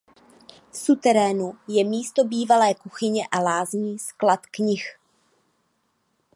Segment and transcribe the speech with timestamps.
[0.71, 4.87] V suterénu je místo bývalé kuchyně a lázní sklad knih.